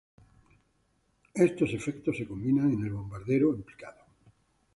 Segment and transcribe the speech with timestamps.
[1.47, 4.01] Estos efectos se combinan en el bombardero en picado.